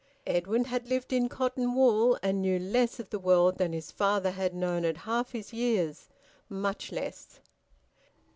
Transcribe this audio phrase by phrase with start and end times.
[0.25, 4.31] Edwin had lived in cotton wool, and knew less of the world than his father
[4.31, 6.09] had known at half his years;
[6.49, 7.39] much less.